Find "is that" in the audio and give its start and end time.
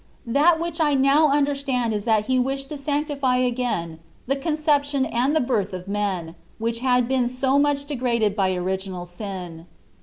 1.93-2.25